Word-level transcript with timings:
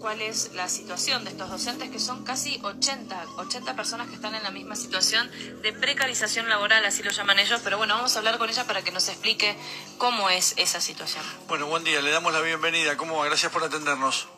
cuál 0.00 0.22
es 0.22 0.52
la 0.54 0.68
situación 0.68 1.24
de 1.24 1.30
estos 1.30 1.48
docentes, 1.48 1.88
que 1.90 2.00
son 2.00 2.24
casi 2.24 2.60
80, 2.64 3.26
80 3.36 3.76
personas 3.76 4.08
que 4.08 4.16
están 4.16 4.34
en 4.34 4.42
la 4.42 4.50
misma 4.50 4.74
situación 4.74 5.30
de 5.62 5.72
precarización 5.72 6.48
laboral, 6.48 6.84
así 6.84 7.04
lo 7.04 7.12
llaman 7.12 7.38
ellos, 7.38 7.60
pero 7.62 7.78
bueno, 7.78 7.94
vamos 7.94 8.16
a 8.16 8.18
hablar 8.18 8.38
con 8.38 8.50
ella 8.50 8.64
para 8.64 8.82
que 8.82 8.90
nos 8.90 9.08
explique 9.08 9.56
cómo 9.98 10.30
es 10.30 10.54
esa 10.56 10.80
situación. 10.80 11.22
Bueno, 11.46 11.66
buen 11.66 11.84
día, 11.84 12.00
le 12.00 12.10
damos 12.10 12.32
la 12.32 12.40
bienvenida. 12.40 12.96
¿Cómo 12.96 13.18
va? 13.18 13.26
Gracias 13.26 13.52
por 13.52 13.62
atendernos. 13.62 14.28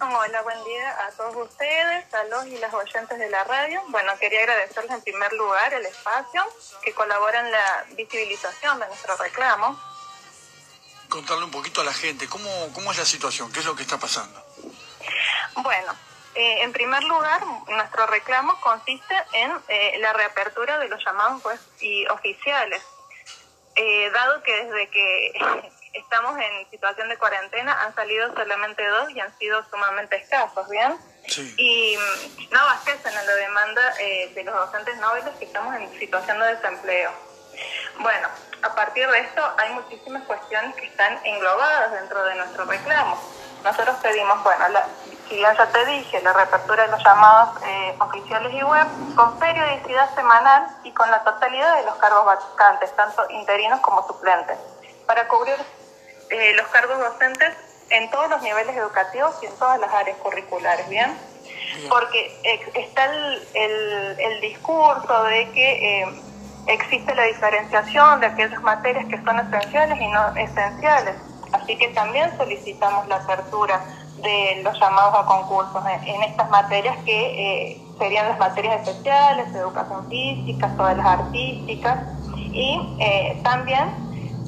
Hola, 0.00 0.42
buen 0.42 0.64
día 0.64 1.06
a 1.06 1.10
todos 1.12 1.36
ustedes, 1.48 2.14
a 2.14 2.24
los 2.24 2.46
y 2.46 2.56
las 2.56 2.72
oyentes 2.72 3.18
de 3.18 3.28
la 3.28 3.44
radio. 3.44 3.82
Bueno, 3.88 4.12
quería 4.18 4.40
agradecerles 4.40 4.92
en 4.92 5.02
primer 5.02 5.32
lugar 5.34 5.74
el 5.74 5.84
espacio 5.84 6.42
que 6.82 6.92
colabora 6.94 7.40
en 7.40 7.52
la 7.52 7.84
visibilización 7.96 8.78
de 8.78 8.86
nuestro 8.86 9.16
reclamo 9.16 9.95
contarle 11.08 11.44
un 11.44 11.50
poquito 11.50 11.80
a 11.80 11.84
la 11.84 11.92
gente 11.92 12.28
cómo, 12.28 12.50
cómo 12.74 12.92
es 12.92 12.98
la 12.98 13.04
situación, 13.04 13.52
qué 13.52 13.60
es 13.60 13.66
lo 13.66 13.76
que 13.76 13.82
está 13.82 13.98
pasando. 13.98 14.42
Bueno, 15.56 15.94
eh, 16.36 16.62
en 16.62 16.72
primer 16.72 17.02
lugar, 17.04 17.42
nuestro 17.68 18.06
reclamo 18.06 18.60
consiste 18.60 19.14
en 19.32 19.50
eh, 19.68 19.96
la 20.00 20.12
reapertura 20.12 20.78
de 20.78 20.86
los 20.86 21.02
llamados 21.02 21.42
y 21.80 22.06
oficiales, 22.08 22.82
eh, 23.74 24.10
dado 24.10 24.42
que 24.42 24.64
desde 24.64 24.90
que 24.90 25.32
estamos 25.94 26.38
en 26.38 26.70
situación 26.70 27.08
de 27.08 27.16
cuarentena 27.16 27.82
han 27.84 27.94
salido 27.94 28.34
solamente 28.34 28.86
dos 28.86 29.10
y 29.12 29.20
han 29.20 29.36
sido 29.38 29.64
sumamente 29.70 30.16
escasos, 30.16 30.68
¿bien? 30.68 30.98
Sí. 31.26 31.54
Y 31.56 31.96
mm, 31.96 32.50
no 32.52 32.60
abastecen 32.60 33.16
a 33.16 33.22
la 33.22 33.34
demanda 33.34 33.94
de 33.94 34.42
los 34.44 34.54
docentes 34.54 34.96
nobles 34.98 35.24
que 35.38 35.46
estamos 35.46 35.74
en 35.74 35.98
situación 35.98 36.38
de 36.38 36.54
desempleo. 36.54 37.25
Bueno, 37.98 38.28
a 38.62 38.74
partir 38.74 39.08
de 39.08 39.20
esto 39.20 39.42
hay 39.58 39.72
muchísimas 39.74 40.22
cuestiones 40.24 40.74
que 40.76 40.86
están 40.86 41.18
englobadas 41.24 41.92
dentro 41.92 42.22
de 42.24 42.34
nuestro 42.34 42.64
reclamo. 42.64 43.18
Nosotros 43.64 43.96
pedimos, 44.02 44.42
bueno, 44.44 44.68
la, 44.68 44.86
si 45.28 45.40
ya 45.40 45.54
te 45.54 45.86
dije, 45.86 46.20
la 46.22 46.32
reapertura 46.32 46.84
de 46.84 46.90
los 46.90 47.02
llamados 47.02 47.62
eh, 47.64 47.96
oficiales 47.98 48.52
y 48.52 48.62
web 48.62 48.86
con 49.16 49.38
periodicidad 49.38 50.14
semanal 50.14 50.68
y 50.84 50.92
con 50.92 51.10
la 51.10 51.24
totalidad 51.24 51.76
de 51.76 51.84
los 51.84 51.96
cargos 51.96 52.24
vacantes, 52.24 52.94
tanto 52.94 53.28
interinos 53.30 53.80
como 53.80 54.06
suplentes, 54.06 54.58
para 55.06 55.26
cubrir 55.26 55.56
eh, 56.30 56.54
los 56.54 56.66
cargos 56.68 56.98
docentes 56.98 57.54
en 57.90 58.10
todos 58.10 58.28
los 58.30 58.42
niveles 58.42 58.76
educativos 58.76 59.34
y 59.42 59.46
en 59.46 59.56
todas 59.58 59.78
las 59.80 59.92
áreas 59.92 60.18
curriculares, 60.18 60.88
¿bien? 60.88 61.18
Porque 61.88 62.40
está 62.74 63.04
el, 63.06 63.48
el, 63.54 64.20
el 64.20 64.40
discurso 64.40 65.24
de 65.24 65.50
que... 65.52 66.25
Eh, 66.66 66.74
existe 66.74 67.14
la 67.14 67.24
diferenciación 67.24 68.20
de 68.20 68.26
aquellas 68.26 68.62
materias 68.62 69.06
que 69.06 69.22
son 69.22 69.38
esenciales 69.38 70.00
y 70.00 70.08
no 70.08 70.36
esenciales. 70.36 71.16
Así 71.52 71.76
que 71.76 71.88
también 71.88 72.36
solicitamos 72.36 73.06
la 73.08 73.16
apertura 73.16 73.80
de 74.22 74.62
los 74.62 74.78
llamados 74.80 75.14
a 75.18 75.26
concursos 75.26 75.82
en, 76.04 76.22
estas 76.22 76.48
materias 76.50 76.96
que 77.04 77.72
eh, 77.72 77.82
serían 77.98 78.28
las 78.28 78.38
materias 78.38 78.80
especiales, 78.80 79.54
educación 79.54 80.08
física, 80.08 80.74
todas 80.76 80.96
las 80.96 81.06
artísticas 81.06 81.98
y 82.34 82.96
eh, 82.98 83.40
también 83.42 83.90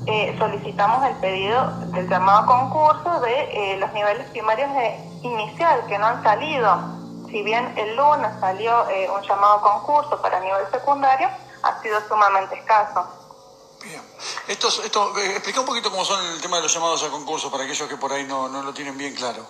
eh, 0.06 0.34
solicitamos 0.38 1.04
el 1.06 1.14
pedido 1.16 1.70
del 1.92 2.08
llamado 2.08 2.38
a 2.40 2.46
concurso 2.46 3.20
de 3.20 3.76
los 3.78 3.92
niveles 3.92 4.26
primarios 4.30 4.70
de 4.72 4.96
inicial 5.22 5.80
que 5.86 5.98
no 5.98 6.06
han 6.06 6.22
salido. 6.22 6.98
Si 7.28 7.42
bien 7.42 7.74
el 7.76 7.94
lunes 7.94 8.30
salió 8.40 8.72
un 9.14 9.22
llamado 9.22 9.56
a 9.56 9.60
concurso 9.60 10.22
para 10.22 10.40
nivel 10.40 10.64
secundario, 10.72 11.28
ha 11.62 11.82
sido 11.82 12.00
sumamente 12.08 12.56
escaso. 12.56 13.06
Bien. 13.82 14.02
Esto, 14.48 14.68
esto, 14.82 15.18
eh, 15.18 15.32
explica 15.32 15.60
un 15.60 15.66
poquito 15.66 15.90
cómo 15.90 16.04
son 16.04 16.24
el 16.26 16.40
tema 16.40 16.56
de 16.56 16.64
los 16.64 16.74
llamados 16.74 17.02
a 17.04 17.10
concurso 17.10 17.50
para 17.50 17.64
aquellos 17.64 17.88
que 17.88 17.96
por 17.96 18.12
ahí 18.12 18.24
no, 18.24 18.48
no 18.48 18.62
lo 18.62 18.74
tienen 18.74 18.96
bien 18.98 19.14
claro. 19.14 19.46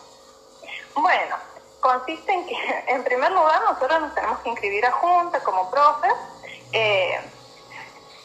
Bueno, 0.94 1.36
consiste 1.80 2.32
en 2.32 2.46
que, 2.46 2.84
en 2.88 3.04
primer 3.04 3.32
lugar, 3.32 3.62
nosotros 3.62 4.00
nos 4.00 4.14
tenemos 4.14 4.38
que 4.40 4.50
inscribir 4.50 4.84
a 4.86 4.92
Junta 4.92 5.40
como 5.40 5.70
profes. 5.70 6.12
Eh, 6.72 7.20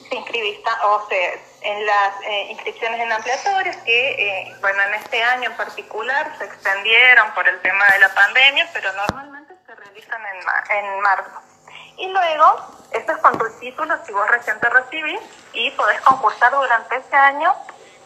se 0.09 0.15
inscribista, 0.15 0.71
o 0.85 1.07
sea, 1.07 1.33
en 1.61 1.85
las 1.85 2.21
eh, 2.23 2.47
inscripciones 2.51 2.99
en 2.99 3.11
ampliatorias 3.11 3.77
que, 3.77 4.11
eh, 4.11 4.55
bueno, 4.59 4.81
en 4.83 4.95
este 4.95 5.23
año 5.23 5.49
en 5.49 5.55
particular 5.55 6.35
se 6.37 6.45
extendieron 6.45 7.33
por 7.33 7.47
el 7.47 7.61
tema 7.61 7.85
de 7.87 7.99
la 7.99 8.13
pandemia, 8.13 8.69
pero 8.73 8.91
normalmente 8.93 9.55
se 9.65 9.75
realizan 9.75 10.21
en, 10.25 10.85
en 10.85 11.01
marzo. 11.01 11.52
Y 11.97 12.07
luego, 12.07 12.57
esto 12.91 13.11
es 13.11 13.17
con 13.19 13.37
tus 13.37 13.59
títulos 13.59 13.99
si 14.05 14.11
vos 14.13 14.27
recién 14.29 14.59
te 14.59 14.69
recibís 14.69 15.19
y 15.53 15.71
podés 15.71 16.01
concursar 16.01 16.51
durante 16.51 16.95
ese 16.95 17.15
año, 17.15 17.53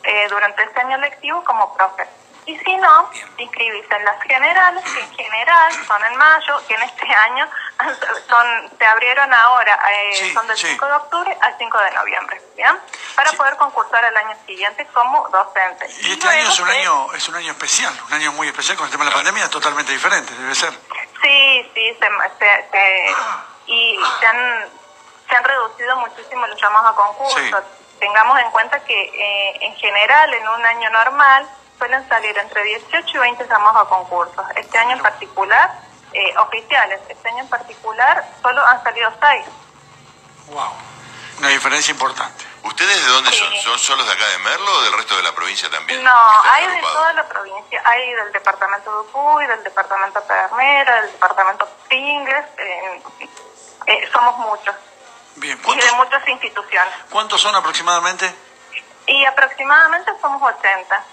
eh, 0.04 0.28
durante 0.30 0.64
este 0.64 0.80
año 0.80 0.98
lectivo 0.98 1.44
como 1.44 1.74
profe. 1.76 2.08
Y 2.48 2.58
si 2.60 2.78
no, 2.78 3.10
te 3.36 3.44
inscribís 3.44 3.84
en 3.92 4.06
las 4.06 4.24
generales, 4.24 4.82
que 4.86 5.02
en 5.02 5.14
general 5.16 5.74
son 5.86 6.06
en 6.06 6.16
mayo, 6.16 6.62
que 6.66 6.76
en 6.76 6.82
este 6.82 7.14
año 7.14 7.46
son, 8.30 8.78
se 8.78 8.86
abrieron 8.86 9.34
ahora, 9.34 9.78
eh, 9.92 10.32
son 10.34 10.48
del 10.48 10.58
5 10.58 10.86
de 10.86 10.94
octubre 10.94 11.38
al 11.42 11.58
5 11.58 11.78
de 11.78 11.92
noviembre, 11.92 12.42
¿bien? 12.56 12.80
Para 13.18 13.34
poder 13.34 13.58
concursar 13.58 14.06
el 14.06 14.16
año 14.16 14.34
siguiente 14.46 14.88
como 14.94 15.28
docente. 15.28 15.88
Y 16.04 16.14
este 16.14 16.26
año 16.30 16.48
es 16.48 16.60
un 16.62 16.70
año, 16.70 17.14
es 17.14 17.28
un 17.28 17.36
año 17.36 17.52
especial, 17.52 17.94
un 18.08 18.14
año 18.14 18.32
muy 18.32 18.48
especial 18.48 18.78
con 18.78 18.86
el 18.86 18.92
tema 18.94 19.04
de 19.04 19.10
la 19.10 19.16
pandemia, 19.18 19.50
totalmente 19.50 19.92
diferente, 19.92 20.34
debe 20.34 20.56
ser. 20.56 20.72
Sí, 21.22 21.72
sí, 21.76 21.98
se, 22.00 22.08
se 22.40 23.16
y 23.68 24.00
se 24.20 24.26
han, 24.26 24.66
se 25.30 25.36
han 25.36 25.44
reducido 25.44 25.96
muchísimo 25.98 26.48
los 26.48 26.60
llamados 26.60 26.92
a 26.92 26.96
concursos. 26.96 27.64
Tengamos 28.00 28.40
en 28.40 28.52
cuenta 28.52 28.80
que 28.84 29.02
eh, 29.04 29.58
en 29.62 29.76
general 29.76 30.34
en 30.34 30.48
un 30.48 30.66
año 30.66 30.90
normal 30.90 31.48
suelen 31.78 32.08
salir 32.08 32.38
entre 32.38 32.64
18 32.64 33.08
y 33.08 33.20
20 33.20 33.48
llamados 33.48 33.86
a 33.86 33.90
concursos. 33.90 34.46
Este 34.56 34.78
año 34.78 34.94
en 34.94 35.02
particular, 35.02 35.80
eh, 36.14 36.34
oficiales, 36.38 37.02
este 37.10 37.30
año 37.30 37.40
en 37.40 37.50
particular 37.50 38.26
solo 38.42 38.66
han 38.66 38.84
salido 38.84 39.12
6. 39.20 39.46
Wow, 40.48 40.72
una 41.40 41.50
diferencia 41.50 41.92
importante. 41.92 42.46
¿Ustedes 42.64 43.06
de 43.06 43.12
dónde 43.12 43.32
son? 43.32 43.54
¿Son 43.56 43.80
solos 43.80 44.06
de 44.06 44.14
acá 44.14 44.28
de 44.28 44.38
Merlo 44.40 44.72
o 44.72 44.82
del 44.82 44.94
resto 44.94 45.16
de 45.16 45.24
la 45.24 45.34
provincia 45.34 45.70
también? 45.70 46.04
No, 46.04 46.44
hay 46.44 46.68
de 46.68 46.82
toda 46.82 47.14
la 47.14 47.28
provincia. 47.28 47.82
Hay 47.86 48.14
del 48.14 48.32
departamento 48.34 48.92
de 48.92 49.10
Upuy, 49.10 49.48
del 49.48 49.64
departamento 49.64 50.20
de 50.20 50.26
Pedernera, 50.28 51.02
del 51.02 51.12
departamento 51.12 51.68
Pringles. 51.88 52.46
Eh, 52.58 53.02
eh, 53.88 54.10
somos 54.12 54.38
muchos. 54.38 54.76
Bien, 55.38 55.60
y 55.66 55.76
de 55.76 55.92
muchas 55.94 56.28
instituciones. 56.28 56.94
¿Cuántos 57.10 57.42
son 57.42 57.56
aproximadamente? 57.56 58.34
Y 59.06 59.26
aproximadamente 59.26 60.12
somos 60.20 60.42
80. 60.42 61.04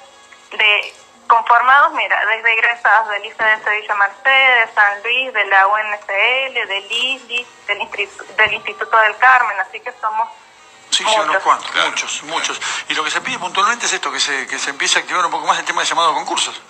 De 0.53 0.95
conformados, 1.27 1.93
mira, 1.93 2.21
desde 2.27 2.53
egresados 2.53 3.09
del 3.09 3.23
de 3.23 3.65
Sevilla 3.65 3.95
Mercedes, 3.95 4.71
San 4.75 5.03
Luis, 5.03 5.33
de 5.33 5.45
la 5.47 5.67
UNSL, 5.67 6.69
del 6.69 6.93
ISLI, 6.93 7.47
del, 7.67 7.81
Instituto, 7.81 8.33
del 8.35 8.53
Instituto 8.53 8.97
del 8.99 9.17
Carmen, 9.17 9.59
así 9.61 9.81
que 9.81 9.93
somos 10.01 10.29
Sí, 10.91 11.05
sí, 11.05 11.19
unos 11.19 11.43
cuantos, 11.43 11.75
muchos, 11.75 12.23
muchos. 12.25 12.61
Y 12.89 12.95
lo 12.95 13.03
que 13.03 13.11
se 13.11 13.21
pide 13.21 13.37
puntualmente 13.39 13.87
es 13.87 13.93
esto, 13.93 14.13
que 14.13 14.21
se, 14.21 14.47
que 14.47 14.59
se 14.61 14.71
empiece 14.71 14.99
a 14.99 15.03
activar 15.03 15.25
un 15.25 15.31
poco 15.33 15.47
más 15.47 15.59
el 15.59 15.65
tema 15.65 15.81
de 15.81 15.89
llamado 15.89 16.13
a 16.13 16.15
concursos. 16.15 16.61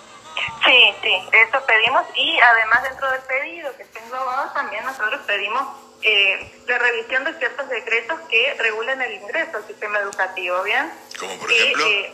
Sí, 0.65 0.95
sí, 1.03 1.29
eso 1.31 1.61
pedimos 1.67 2.03
y 2.15 2.41
además 2.41 2.83
dentro 2.85 3.11
del 3.11 3.21
pedido 3.23 3.77
que 3.77 3.83
está 3.83 3.99
englobado 3.99 4.51
también 4.53 4.85
nosotros 4.85 5.21
pedimos 5.27 5.84
eh, 6.05 6.53
la 6.67 6.79
revisión 6.79 7.25
de 7.25 7.35
ciertos 7.35 7.69
decretos 7.69 8.21
que 8.29 8.55
regulan 8.59 9.01
el 9.01 9.15
ingreso 9.15 9.57
al 9.57 9.67
sistema 9.67 9.99
educativo, 10.01 10.63
¿bien? 10.63 10.93
Como 11.19 11.39
por 11.39 11.51
ejemplo. 11.51 11.87
Eh, 11.87 12.13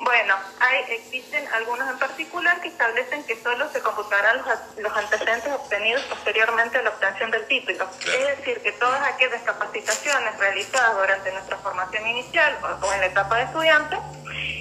bueno, 0.00 0.36
hay, 0.60 0.84
existen 0.88 1.46
algunos 1.54 1.88
en 1.88 1.98
particular 1.98 2.60
que 2.60 2.68
establecen 2.68 3.24
que 3.24 3.40
solo 3.42 3.70
se 3.72 3.80
computarán 3.80 4.38
los, 4.38 4.78
los 4.78 4.96
antecedentes 4.96 5.52
obtenidos 5.52 6.02
posteriormente 6.02 6.78
a 6.78 6.82
la 6.82 6.90
obtención 6.90 7.30
del 7.30 7.46
título. 7.46 7.88
Es 8.00 8.38
decir, 8.38 8.60
que 8.60 8.72
todas 8.72 9.00
aquellas 9.02 9.42
capacitaciones 9.42 10.38
realizadas 10.38 10.96
durante 10.96 11.32
nuestra 11.32 11.56
formación 11.58 12.06
inicial 12.06 12.58
o, 12.82 12.92
en 12.92 13.00
la 13.00 13.06
etapa 13.06 13.36
de 13.36 13.44
estudiante, 13.44 13.96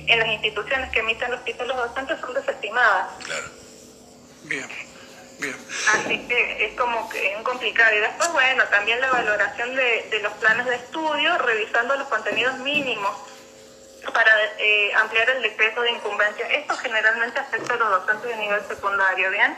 en 0.07 0.19
las 0.19 0.27
instituciones 0.29 0.91
que 0.91 0.99
emiten 0.99 1.31
los 1.31 1.43
títulos 1.43 1.75
docentes 1.75 2.19
son 2.19 2.33
desestimadas. 2.33 3.09
Claro. 3.25 3.47
Bien. 4.43 4.90
Bien. 5.41 5.55
Así 5.93 6.27
que 6.27 6.65
es 6.65 6.77
como 6.77 7.09
que 7.09 7.33
es 7.33 7.41
complicado. 7.41 7.95
Y 7.95 7.99
después, 7.99 8.31
bueno, 8.31 8.63
también 8.65 9.01
la 9.01 9.09
valoración 9.09 9.75
de, 9.75 10.07
de 10.11 10.19
los 10.19 10.33
planes 10.33 10.65
de 10.67 10.75
estudio, 10.75 11.37
revisando 11.39 11.95
los 11.95 12.07
contenidos 12.07 12.57
mínimos 12.59 13.11
para 14.13 14.31
eh, 14.57 14.91
ampliar 14.95 15.29
el 15.29 15.41
decreto 15.41 15.81
de 15.81 15.91
incumbencia. 15.91 16.47
Esto 16.47 16.75
generalmente 16.77 17.39
afecta 17.39 17.73
a 17.73 17.77
los 17.77 17.89
docentes 17.89 18.29
de 18.29 18.35
nivel 18.37 18.61
secundario, 18.67 19.29
¿bien? 19.29 19.55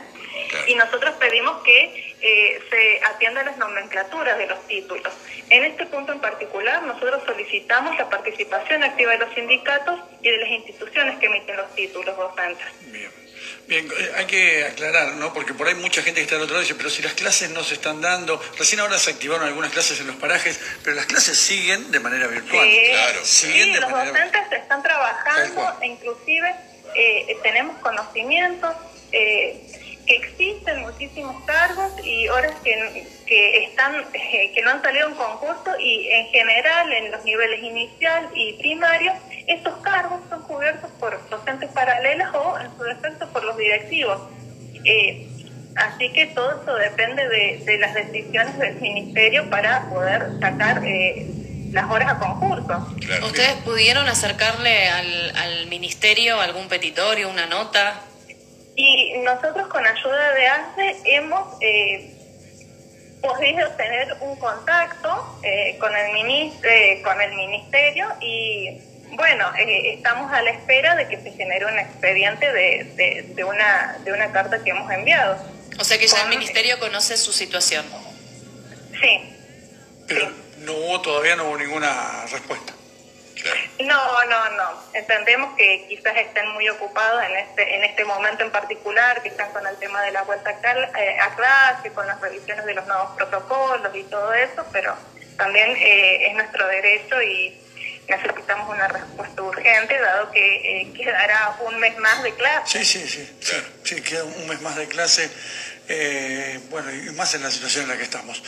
Y 0.66 0.74
nosotros 0.74 1.14
pedimos 1.18 1.62
que 1.62 2.16
eh, 2.20 2.62
se 2.68 3.04
atiendan 3.04 3.46
las 3.46 3.56
nomenclaturas 3.56 4.36
de 4.36 4.46
los 4.46 4.66
títulos. 4.66 5.12
En 5.48 5.64
este 5.64 5.86
punto 5.86 6.12
en 6.12 6.20
particular, 6.20 6.82
nosotros 6.82 7.22
solicitamos 7.24 7.96
la 7.96 8.08
participación 8.10 8.82
activa 8.82 9.12
de 9.12 9.18
los 9.18 9.34
sindicatos 9.34 10.00
y 10.20 10.30
de 10.30 10.38
las 10.38 10.50
instituciones 10.50 11.18
que 11.18 11.26
emiten 11.26 11.56
los 11.56 11.74
títulos 11.74 12.16
docentes. 12.16 12.66
Bien. 12.92 13.23
Bien, 13.66 13.86
eh, 13.86 14.12
hay 14.16 14.26
que 14.26 14.64
aclarar, 14.64 15.14
¿no? 15.14 15.32
Porque 15.32 15.54
por 15.54 15.66
ahí 15.66 15.74
mucha 15.74 16.02
gente 16.02 16.20
que 16.20 16.24
está 16.24 16.36
al 16.36 16.42
otro 16.42 16.54
lado 16.54 16.62
dice, 16.62 16.74
pero 16.74 16.90
si 16.90 17.02
las 17.02 17.14
clases 17.14 17.50
no 17.50 17.64
se 17.64 17.74
están 17.74 18.00
dando, 18.00 18.40
recién 18.58 18.80
ahora 18.80 18.98
se 18.98 19.10
activaron 19.10 19.46
algunas 19.46 19.72
clases 19.72 20.00
en 20.00 20.06
los 20.06 20.16
parajes, 20.16 20.60
pero 20.82 20.96
las 20.96 21.06
clases 21.06 21.38
siguen 21.38 21.90
de 21.90 22.00
manera 22.00 22.26
virtual. 22.26 22.66
Sí, 22.66 22.82
claro. 22.90 23.20
sí 23.24 23.72
los 23.80 23.90
docentes 23.90 24.52
están 24.52 24.82
trabajando, 24.82 25.78
e 25.80 25.86
inclusive 25.86 26.54
eh, 26.94 27.36
tenemos 27.42 27.76
conocimiento 27.78 28.72
eh, 29.12 29.60
que 30.06 30.16
existen 30.16 30.82
muchísimos 30.82 31.42
cargos 31.44 31.92
y 32.04 32.28
horas 32.28 32.54
que, 32.62 33.06
que 33.26 33.64
están 33.64 34.04
eh, 34.12 34.52
que 34.54 34.62
no 34.62 34.70
han 34.70 34.82
salido 34.82 35.08
en 35.08 35.14
concurso 35.14 35.78
y 35.78 36.08
en 36.08 36.26
general 36.28 36.92
en 36.92 37.10
los 37.10 37.24
niveles 37.24 37.62
inicial 37.62 38.28
y 38.34 38.52
primario 38.54 39.12
estos 39.46 39.74
cargos 39.82 40.20
son 40.28 40.42
cubiertos 40.42 40.90
por 40.98 41.28
docentes 41.28 41.70
paralelas 41.70 42.34
o 42.34 42.58
en 42.58 42.76
su 42.76 42.84
defecto 42.84 43.28
por 43.28 43.44
los 43.44 43.56
directivos. 43.56 44.20
Eh, 44.84 45.26
así 45.76 46.12
que 46.12 46.26
todo 46.26 46.62
eso 46.62 46.74
depende 46.74 47.28
de, 47.28 47.62
de, 47.64 47.78
las 47.78 47.94
decisiones 47.94 48.58
del 48.58 48.80
ministerio 48.80 49.48
para 49.50 49.88
poder 49.88 50.30
sacar 50.40 50.82
eh, 50.84 51.26
las 51.72 51.90
horas 51.90 52.12
a 52.12 52.18
concurso. 52.18 52.94
Claro. 53.00 53.26
¿Ustedes 53.26 53.54
pudieron 53.64 54.06
acercarle 54.08 54.88
al, 54.88 55.36
al 55.36 55.66
ministerio 55.66 56.40
algún 56.40 56.68
petitorio, 56.68 57.28
una 57.28 57.46
nota? 57.46 58.00
Y 58.76 59.18
nosotros 59.18 59.68
con 59.68 59.86
ayuda 59.86 60.32
de 60.32 60.46
ASE 60.46 60.96
hemos 61.04 61.56
eh, 61.60 62.10
podido 63.20 63.68
tener 63.72 64.16
un 64.20 64.36
contacto 64.36 65.38
eh, 65.42 65.76
con, 65.78 65.94
el 65.94 66.12
ministro, 66.12 66.68
eh, 66.68 67.00
con 67.02 67.20
el 67.20 67.34
ministerio 67.34 68.08
y 68.20 68.80
bueno, 69.16 69.52
eh, 69.56 69.94
estamos 69.94 70.32
a 70.32 70.42
la 70.42 70.50
espera 70.50 70.94
de 70.96 71.08
que 71.08 71.20
se 71.20 71.32
genere 71.32 71.66
un 71.66 71.78
expediente 71.78 72.52
de, 72.52 72.84
de, 72.96 73.22
de, 73.34 73.44
una, 73.44 73.98
de 74.04 74.12
una 74.12 74.32
carta 74.32 74.62
que 74.62 74.70
hemos 74.70 74.90
enviado. 74.90 75.36
O 75.78 75.84
sea 75.84 75.98
que 75.98 76.06
ya 76.06 76.22
con, 76.22 76.32
el 76.32 76.38
ministerio 76.38 76.78
conoce 76.78 77.16
su 77.16 77.32
situación. 77.32 77.84
Sí. 79.00 79.34
Pero 80.06 80.26
sí. 80.26 80.34
no 80.58 80.72
hubo, 80.72 81.00
todavía 81.00 81.36
no 81.36 81.48
hubo 81.48 81.56
ninguna 81.56 82.24
respuesta. 82.30 82.72
No, 83.80 84.24
no, 84.24 84.50
no. 84.50 84.82
Entendemos 84.94 85.54
que 85.56 85.86
quizás 85.88 86.16
estén 86.16 86.48
muy 86.52 86.68
ocupados 86.68 87.22
en 87.24 87.36
este 87.36 87.76
en 87.76 87.84
este 87.84 88.04
momento 88.04 88.42
en 88.42 88.50
particular, 88.50 89.22
que 89.22 89.28
están 89.28 89.52
con 89.52 89.66
el 89.66 89.76
tema 89.76 90.00
de 90.02 90.12
la 90.12 90.22
vuelta 90.22 90.50
a, 90.50 91.00
eh, 91.00 91.18
a 91.20 91.34
clase, 91.34 91.92
con 91.92 92.06
las 92.06 92.20
revisiones 92.20 92.64
de 92.64 92.74
los 92.74 92.86
nuevos 92.86 93.10
protocolos 93.16 93.94
y 93.94 94.04
todo 94.04 94.32
eso, 94.32 94.64
pero 94.72 94.96
también 95.36 95.76
eh, 95.76 96.28
es 96.28 96.34
nuestro 96.34 96.66
derecho 96.68 97.20
y 97.20 97.60
necesitamos 98.08 98.68
una 98.68 98.88
respuesta 98.88 99.42
urgente, 99.42 99.98
dado 99.98 100.30
que 100.30 100.80
eh, 100.80 100.92
quedará 100.96 101.56
un 101.66 101.78
mes 101.78 101.96
más 101.98 102.22
de 102.22 102.34
clase. 102.34 102.84
Sí, 102.84 102.84
sí, 102.84 103.08
sí, 103.08 103.38
sí, 103.40 103.56
sí 103.82 104.02
queda 104.02 104.24
un 104.24 104.48
mes 104.48 104.60
más 104.60 104.76
de 104.76 104.86
clase. 104.88 105.30
Eh, 105.88 106.60
bueno, 106.70 106.90
y 106.92 107.10
más 107.10 107.34
en 107.34 107.42
la 107.42 107.50
situación 107.50 107.84
en 107.84 107.90
la 107.90 107.96
que 107.96 108.04
estamos. 108.04 108.42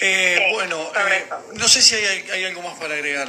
Eh, 0.00 0.46
Sí, 0.46 0.54
bueno, 0.54 0.90
eh, 1.10 1.26
no 1.54 1.68
sé 1.68 1.82
si 1.82 1.94
hay, 1.94 2.30
hay 2.30 2.44
algo 2.46 2.62
más 2.62 2.78
para 2.78 2.94
agregar. 2.94 3.28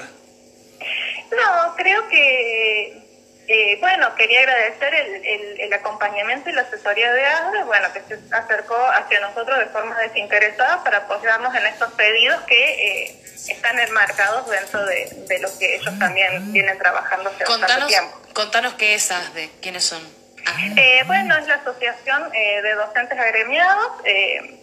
No, 1.31 1.75
creo 1.75 2.07
que, 2.07 3.01
eh, 3.47 3.77
bueno, 3.79 4.15
quería 4.15 4.39
agradecer 4.39 4.93
el, 4.93 5.25
el, 5.25 5.59
el, 5.61 5.73
acompañamiento 5.73 6.49
y 6.49 6.53
la 6.53 6.61
asesoría 6.61 7.11
de 7.13 7.25
ASDE, 7.25 7.63
bueno, 7.63 7.87
que 7.93 8.01
se 8.01 8.19
acercó 8.35 8.75
hacia 8.75 9.19
nosotros 9.19 9.59
de 9.59 9.65
forma 9.67 9.97
desinteresada 9.99 10.83
para 10.83 10.99
apoyarnos 10.99 11.53
en 11.55 11.65
estos 11.65 11.91
pedidos 11.93 12.41
que 12.43 12.55
eh, 12.55 13.20
están 13.47 13.79
enmarcados 13.79 14.49
dentro 14.49 14.85
de, 14.85 15.25
de, 15.27 15.39
lo 15.39 15.49
que 15.57 15.75
ellos 15.75 15.97
también 15.99 16.51
vienen 16.51 16.77
trabajando 16.77 17.29
hace 17.29 17.43
contanos, 17.43 17.87
tiempo. 17.87 18.21
Contanos 18.33 18.73
qué 18.75 18.95
es 18.95 19.11
ASDE, 19.11 19.51
quiénes 19.61 19.83
son. 19.83 20.01
Ah. 20.45 20.57
Eh, 20.75 21.03
bueno, 21.07 21.37
es 21.37 21.47
la 21.47 21.55
Asociación 21.55 22.33
eh, 22.33 22.61
de 22.61 22.73
Docentes 22.75 23.19
Agremiados. 23.19 23.93
Eh, 24.05 24.57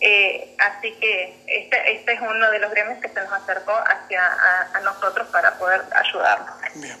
eh, 0.00 0.54
así 0.58 0.92
que 1.00 1.42
este, 1.46 1.92
este 1.92 2.12
es 2.12 2.20
uno 2.20 2.50
de 2.50 2.58
los 2.58 2.70
gremios 2.70 2.98
que 3.00 3.08
se 3.08 3.20
nos 3.22 3.32
acercó 3.32 3.72
hacia 3.72 4.20
a, 4.22 4.76
a 4.78 4.80
nosotros 4.80 5.28
para 5.28 5.56
poder 5.56 5.82
ayudarnos. 5.94 6.54
Bien. 6.74 6.98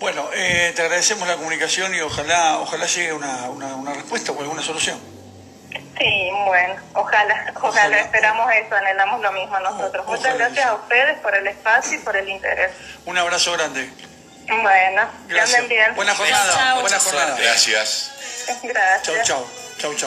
Bueno, 0.00 0.28
eh, 0.32 0.72
te 0.74 0.82
agradecemos 0.82 1.28
la 1.28 1.36
comunicación 1.36 1.94
y 1.94 2.00
ojalá 2.00 2.58
ojalá 2.58 2.86
llegue 2.86 3.12
una, 3.12 3.50
una, 3.50 3.76
una, 3.76 3.92
respuesta 3.92 4.32
o 4.32 4.40
alguna 4.40 4.62
solución. 4.62 4.98
Sí, 5.98 6.30
bueno, 6.46 6.74
ojalá, 6.94 7.52
ojalá, 7.54 7.68
ojalá. 7.68 8.00
esperamos 8.00 8.50
eso, 8.52 8.74
anhelamos 8.74 9.20
lo 9.20 9.32
mismo 9.32 9.58
nosotros. 9.60 10.04
Ojalá. 10.06 10.16
Muchas 10.16 10.38
gracias 10.38 10.66
a 10.66 10.74
ustedes 10.74 11.18
por 11.18 11.34
el 11.34 11.46
espacio 11.46 11.98
y 11.98 11.98
por 11.98 12.16
el 12.16 12.28
interés. 12.28 12.70
Un 13.04 13.18
abrazo 13.18 13.52
grande. 13.52 13.90
Bueno, 14.48 15.02
que 15.28 15.40
anden 15.40 15.68
bien. 15.68 15.94
Buena 15.94 16.14
jornada. 16.14 16.52
Chao. 16.52 16.80
Buena 16.80 16.98
jornada. 16.98 17.36
Gracias. 17.38 18.12
Gracias. 18.62 19.02
Chau, 19.02 19.14
chau. 19.22 19.46
Chau, 19.78 19.94
chau. 19.94 19.96